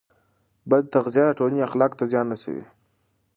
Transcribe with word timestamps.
بد 0.69 0.83
تغذیه 0.93 1.23
د 1.29 1.35
ټولنې 1.39 1.61
اخلاقو 1.67 1.99
ته 1.99 2.03
زیان 2.11 2.27
رسوي. 2.33 2.65